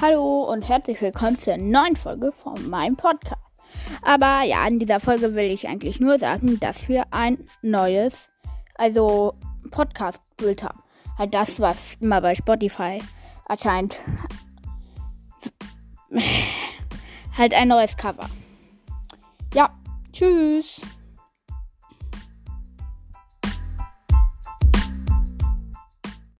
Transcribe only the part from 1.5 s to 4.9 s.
neuen Folge von meinem Podcast. Aber ja, in